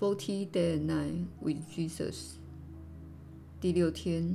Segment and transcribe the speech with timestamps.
[0.00, 2.36] Forty day and night with Jesus。
[3.60, 4.34] 第六天，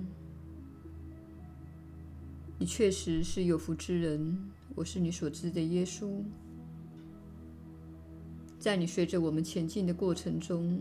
[2.60, 4.38] 你确实是有福之人。
[4.76, 6.22] 我是你所知的耶稣。
[8.60, 10.80] 在你随着我们前进的过程中，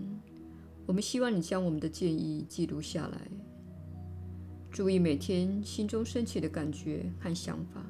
[0.84, 3.18] 我们希望你将我们的建议记录下来，
[4.70, 7.82] 注意每天心中升起的感觉和想法。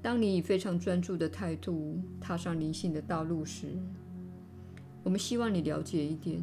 [0.00, 3.66] 当你以非常专注的态度踏上灵性的道路时，
[5.04, 6.42] 我们希望你了解一点：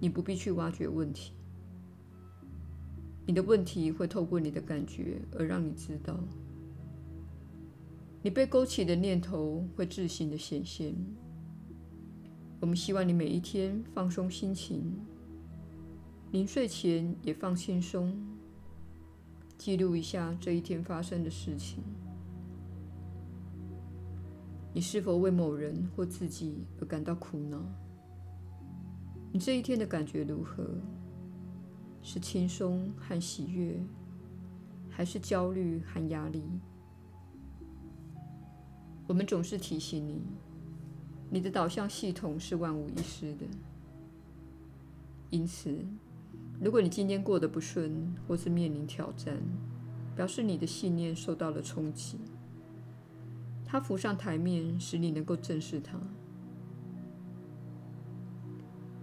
[0.00, 1.32] 你不必去挖掘问题，
[3.26, 6.18] 你的问题会透过你的感觉而让你知道。
[8.22, 10.94] 你被勾起的念头会自行的显现。
[12.58, 14.92] 我们希望你每一天放松心情，
[16.32, 18.16] 临睡前也放轻松，
[19.58, 21.84] 记录一下这一天发生的事情。
[24.76, 27.58] 你是否为某人或自己而感到苦恼？
[29.32, 30.68] 你这一天的感觉如何？
[32.02, 33.82] 是轻松和喜悦，
[34.90, 36.42] 还是焦虑和压力？
[39.06, 40.20] 我们总是提醒你，
[41.30, 43.46] 你的导向系统是万无一失的。
[45.30, 45.74] 因此，
[46.60, 49.38] 如果你今天过得不顺，或是面临挑战，
[50.14, 52.18] 表示你的信念受到了冲击。
[53.66, 55.98] 它浮上台面，使你能够正视它。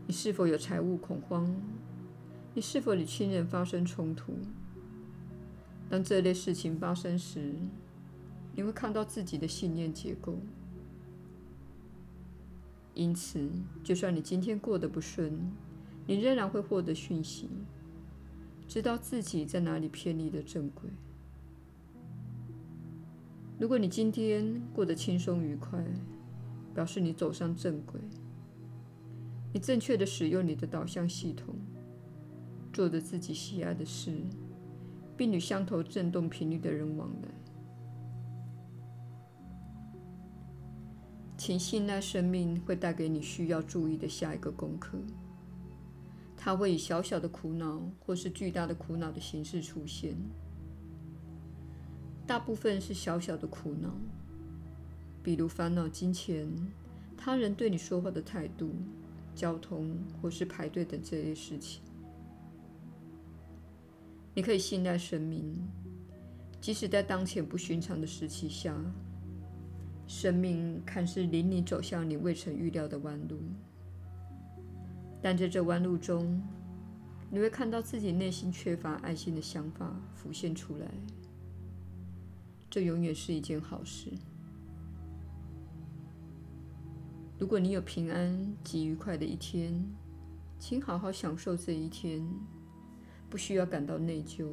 [0.08, 1.54] 你是否有财务恐慌？
[2.54, 4.34] 你是否与亲人发生冲突？
[5.90, 7.54] 当这类事情发生时，
[8.56, 10.38] 你会看到自己的信念结构。
[12.94, 13.50] 因此，
[13.84, 15.52] 就算你今天过得不顺，
[16.06, 17.50] 你仍然会获得讯息，
[18.68, 20.90] 知道自己在哪里偏离了正轨。
[23.60, 25.84] 如果你今天过得轻松愉快，
[26.74, 28.00] 表示你走上正轨，
[29.54, 31.56] 你正确地使用你的导向系统，
[32.74, 34.12] 做着自己喜爱的事，
[35.16, 37.30] 并与相同振动频率的人往来。
[41.38, 44.98] 请信赖生命会带给你需要注意的下一个功课。
[46.36, 50.18] 它会以小小的苦恼或是巨大的苦恼的形式出现。
[52.26, 53.90] 大部分是小小的苦恼，
[55.22, 56.48] 比如烦恼金钱、
[57.18, 58.72] 他人对你说话的态度、
[59.36, 61.82] 交通或是排队等这类事情。
[64.34, 65.54] 你可以信赖神明，
[66.60, 68.76] 即使在当前不寻常的时期下，
[70.08, 73.38] 生命看似领你走向你未曾预料的弯路，
[75.22, 76.42] 但在这弯路中，
[77.30, 80.88] 你会看到自己内心缺乏爱心的想法浮现出来。
[82.74, 84.10] 这永远是一件好事。
[87.38, 89.80] 如果你有平安及愉快的一天，
[90.58, 92.28] 请好好享受这一天，
[93.30, 94.48] 不需要感到内疚，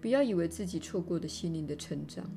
[0.00, 2.28] 不要以为自己错过了心灵的成长。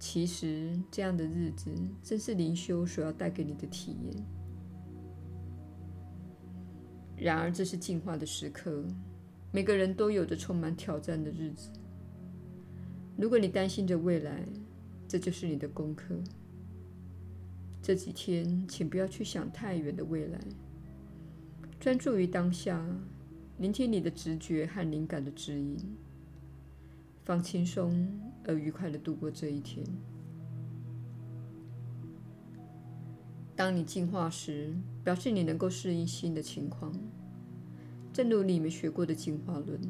[0.00, 4.24] 其实，这样的日子正是灵修所要带给你的体验。
[7.16, 8.84] 然而，这是进化的时刻，
[9.52, 11.70] 每个人都有着充满挑战的日子。
[13.16, 14.44] 如果你担心着未来，
[15.08, 16.14] 这就是你的功课。
[17.80, 20.38] 这几天，请不要去想太远的未来，
[21.78, 22.84] 专注于当下，
[23.58, 25.78] 聆听你的直觉和灵感的指引，
[27.24, 29.86] 放轻松而愉快的度过这一天。
[33.54, 36.92] 当你进化时，表示你能够适应新的情况，
[38.12, 39.80] 正如你们学过的进化论。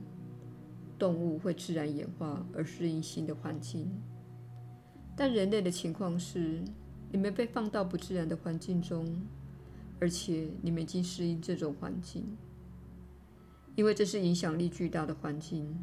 [0.98, 3.90] 动物会自然演化而适应新的环境，
[5.14, 6.62] 但人类的情况是，
[7.10, 9.06] 你们被放到不自然的环境中，
[10.00, 12.24] 而且你们已经适应这种环境，
[13.74, 15.76] 因为这是影响力巨大的环境，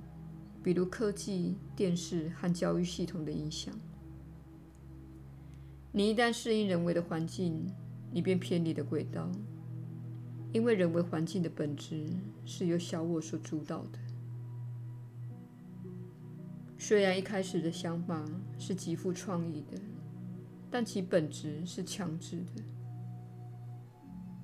[0.64, 3.74] 比如科技、电视和教育系统的影响。
[5.92, 7.68] 你一旦适应人为的环境，
[8.12, 9.30] 你便偏离了轨道，
[10.52, 12.06] 因为人为环境的本质
[12.46, 14.03] 是由小我所主导的。
[16.86, 18.22] 虽然一开始的想法
[18.60, 19.80] 是极富创意的，
[20.70, 22.62] 但其本质是强制的。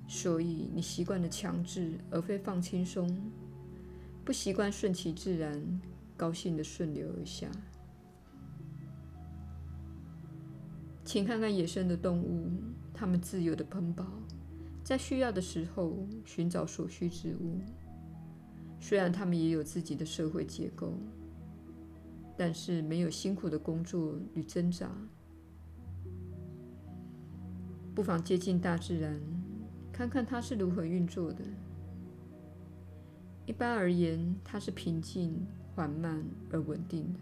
[0.08, 3.06] 所以你习惯了强制而非放轻松，
[4.24, 5.62] 不习惯顺其自然，
[6.16, 7.46] 高兴地顺流而下。
[11.04, 12.50] 请看看野生的动物，
[12.94, 14.06] 它们自由地奔跑，
[14.82, 17.60] 在需要的时候寻找所需之物。
[18.80, 20.94] 虽然它们也有自己的社会结构。
[22.42, 24.90] 但是没有辛苦的工作与挣扎。
[27.94, 29.20] 不妨接近大自然，
[29.92, 31.44] 看看它是如何运作的。
[33.44, 37.20] 一般而言，它是平静、缓慢而稳定的。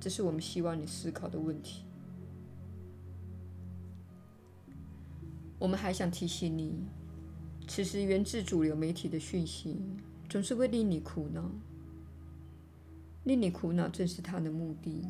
[0.00, 1.84] 这是我们希望你思考的问题。
[5.58, 6.72] 我们还想提醒你，
[7.68, 9.76] 此时源自主流媒体的讯息
[10.26, 11.50] 总是会令你苦恼，
[13.24, 15.02] 令你苦恼正是它的目的。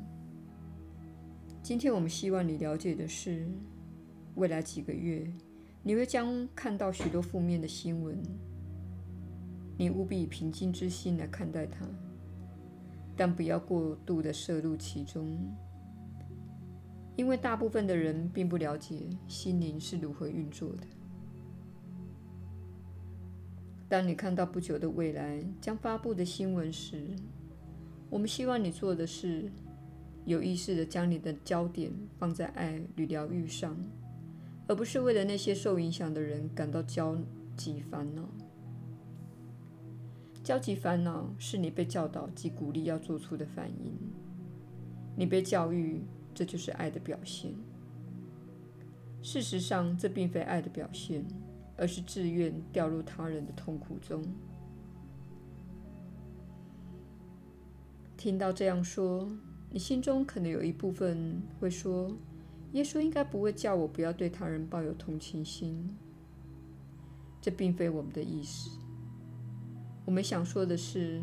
[1.63, 3.47] 今天我们希望你了解的是，
[4.37, 5.27] 未来几个月
[5.83, 8.17] 你会将看到许多负面的新闻。
[9.77, 11.85] 你务必以平静之心来看待它，
[13.17, 15.37] 但不要过度的涉入其中，
[17.17, 20.87] 因为大部分的人并不了解心灵是如何运作的。
[23.89, 27.09] 当你看到不久的未来将发布的新闻时，
[28.15, 29.51] 我们希望你做的是
[30.25, 33.77] 有意识地将你的焦点放在爱与疗愈上，
[34.69, 37.19] 而不是为了那些受影响的人感到焦
[37.57, 38.23] 急烦恼。
[40.45, 43.93] 焦急烦恼是你被教导及鼓励要做出的反应。
[45.17, 46.01] 你被教育，
[46.33, 47.53] 这就是爱的表现。
[49.23, 51.25] 事实上，这并非爱的表现，
[51.77, 54.23] 而是自愿掉入他人的痛苦中。
[58.25, 59.29] 听到这样说，
[59.69, 62.11] 你心中可能有一部分会说
[62.73, 65.95] ：“耶稣应该不会叫我不要对他人抱有同情心。”
[67.39, 68.79] 这并非我们的意思。
[70.07, 71.21] 我们想说的是，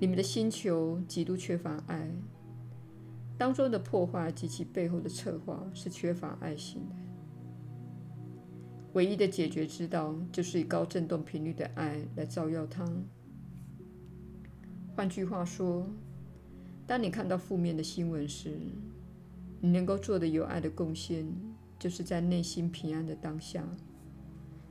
[0.00, 2.10] 你们的星球极度缺乏爱，
[3.36, 6.96] 当中的破坏及其背后的策划是缺乏爱心的。
[8.94, 12.82] 唯一的解决之道就是以高振动频率的爱来照耀它。
[14.94, 15.86] 换句话说，
[16.86, 18.58] 当你看到负面的新闻时，
[19.60, 21.26] 你能够做的有爱的贡献，
[21.78, 23.64] 就是在内心平安的当下。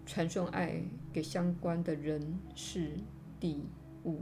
[0.05, 0.83] 传送爱
[1.13, 2.21] 给相关的人、
[2.53, 2.91] 事、
[3.39, 3.63] 地、
[4.03, 4.19] 物。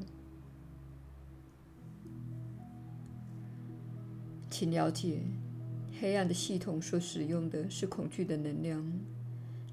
[4.50, 5.22] 请了解，
[6.00, 8.86] 黑暗的系统所使用的是恐惧的能量，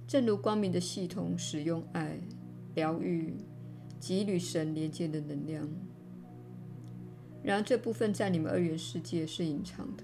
[0.06, 2.18] 正如光明的系统使用爱、
[2.74, 3.34] 疗愈
[4.00, 5.68] 及与神连接的能量。
[7.46, 10.02] 然而，这部分在你们二元世界是隐藏的。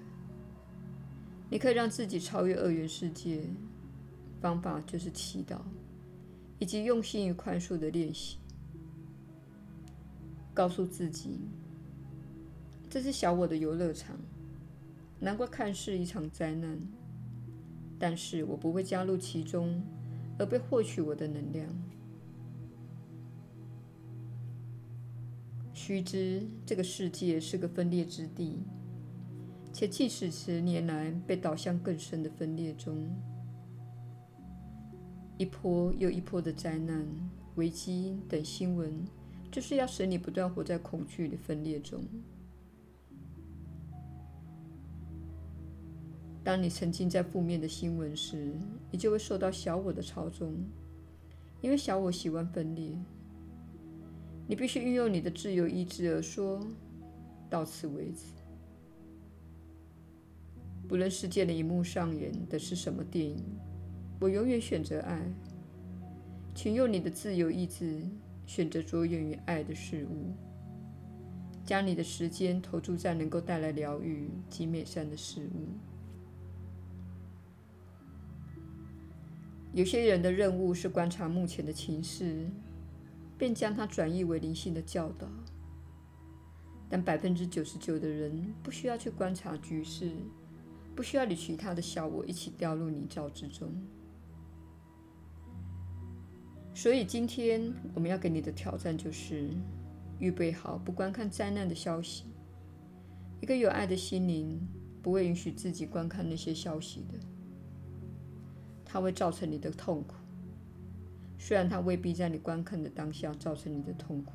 [1.49, 3.41] 你可以让自己超越二元世界，
[4.39, 5.57] 方法就是祈祷。
[6.59, 8.37] 以及用心与宽恕的练习，
[10.53, 11.41] 告诉自己，
[12.89, 14.15] 这是小我的游乐场，
[15.19, 16.79] 难怪看似一场灾难，
[17.99, 19.83] 但是我不会加入其中，
[20.39, 21.67] 而被获取我的能量。
[25.85, 28.57] 须知，这个世界是个分裂之地，
[29.73, 33.05] 且即使十年来被导向更深的分裂中。
[35.37, 37.05] 一波又一波的灾难、
[37.55, 39.03] 危机等新闻，
[39.51, 42.01] 就是要使你不断活在恐惧的分裂中。
[46.45, 48.53] 当你沉浸在负面的新闻时，
[48.89, 50.55] 你就会受到小我的操纵，
[51.59, 52.95] 因为小我喜欢分裂。
[54.47, 56.65] 你必须运用你的自由意志而说
[57.49, 58.25] ：“到此为止。”
[60.87, 63.43] 不论世界的荧幕上演的是什么电影。
[64.19, 65.19] 我永远选择爱，
[66.53, 68.01] 请用你的自由意志
[68.45, 70.33] 选择着眼于爱的事物，
[71.65, 75.67] 将你的时间投注在能够带来疗愈及美善的事物。
[79.73, 82.45] 有些人的任务是观察目前的情势，
[83.43, 85.27] 便将它转译为灵性的教导，
[86.87, 90.13] 但百分之九十九的人不需要去观察局势，
[90.95, 93.69] 不需要与其他的小我一起掉入泥沼之中。
[96.73, 99.49] 所以，今天我们要给你的挑战就是：
[100.19, 102.23] 预备好不观看灾难的消息。
[103.41, 104.57] 一个有爱的心灵
[105.01, 107.19] 不会允许自己观看那些消息的，
[108.85, 110.22] 它会造成你的痛苦。
[111.45, 114.31] 虽然它未必在你观看的当下造成你的痛苦，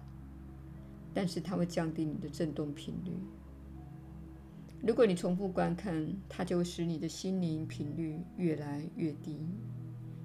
[1.15, 3.12] 但是它会降低你的振动频率。
[4.87, 9.41] 如果你重复观看，它就会使你的心灵频率越来越低。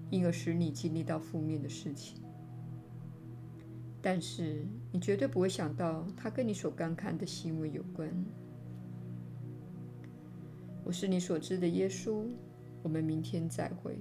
[0.09, 2.17] 因而使你经历到负面的事情，
[4.01, 8.13] 但是你绝对不会想到它跟你所观看的新闻有关。
[10.83, 12.25] 我是你所知的耶稣，
[12.83, 13.97] 我们明天再会。